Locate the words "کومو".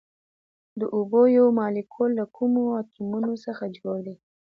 2.37-2.61